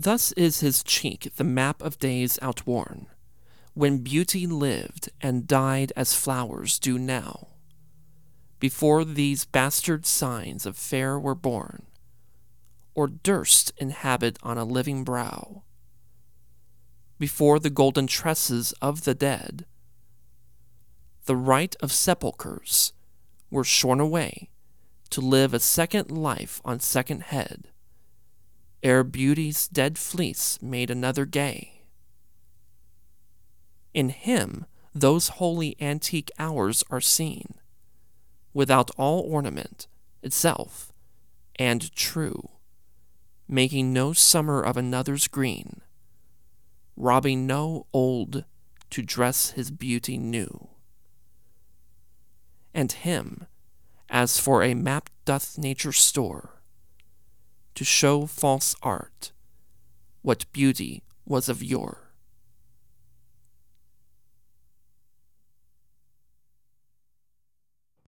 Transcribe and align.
Thus 0.00 0.30
is 0.32 0.60
his 0.60 0.84
cheek 0.84 1.32
the 1.34 1.42
map 1.42 1.82
of 1.82 1.98
days 1.98 2.38
outworn, 2.40 3.08
when 3.74 3.98
beauty 3.98 4.46
lived 4.46 5.10
and 5.20 5.48
died 5.48 5.92
as 5.96 6.14
flowers 6.14 6.78
do 6.78 7.00
now. 7.00 7.48
Before 8.60 9.04
these 9.04 9.44
bastard 9.44 10.06
signs 10.06 10.66
of 10.66 10.76
fair 10.76 11.18
were 11.18 11.34
born, 11.34 11.86
or 12.94 13.08
durst 13.08 13.72
inhabit 13.76 14.38
on 14.40 14.56
a 14.56 14.64
living 14.64 15.02
brow, 15.02 15.64
before 17.18 17.58
the 17.58 17.68
golden 17.68 18.06
tresses 18.06 18.70
of 18.80 19.02
the 19.02 19.16
dead, 19.16 19.66
the 21.24 21.34
right 21.34 21.74
of 21.80 21.90
sepulchres, 21.90 22.92
were 23.50 23.64
shorn 23.64 23.98
away 23.98 24.50
to 25.10 25.20
live 25.20 25.52
a 25.52 25.58
second 25.58 26.08
life 26.08 26.60
on 26.64 26.78
second 26.78 27.24
head, 27.24 27.72
ere 28.82 29.04
beauty's 29.04 29.68
dead 29.68 29.98
fleece 29.98 30.60
made 30.62 30.90
another 30.90 31.24
gay. 31.24 31.82
In 33.92 34.10
him 34.10 34.66
those 34.94 35.28
holy 35.28 35.76
antique 35.80 36.30
hours 36.38 36.84
are 36.90 37.00
seen, 37.00 37.54
without 38.52 38.90
all 38.96 39.20
ornament, 39.20 39.86
itself, 40.22 40.92
and 41.56 41.92
true, 41.94 42.50
making 43.46 43.92
no 43.92 44.12
summer 44.12 44.62
of 44.62 44.76
another's 44.76 45.28
green, 45.28 45.82
robbing 46.96 47.46
no 47.46 47.86
old 47.92 48.44
to 48.90 49.02
dress 49.02 49.50
his 49.50 49.70
beauty 49.70 50.18
new 50.18 50.68
and 52.74 52.92
him, 52.92 53.46
as 54.08 54.38
for 54.38 54.62
a 54.62 54.74
map 54.74 55.10
doth 55.24 55.58
nature 55.58 55.92
store, 55.92 56.57
to 57.78 57.84
show 57.84 58.26
false 58.26 58.74
art 58.82 59.30
what 60.22 60.50
beauty 60.52 61.04
was 61.24 61.48
of 61.48 61.62
yore. 61.62 62.07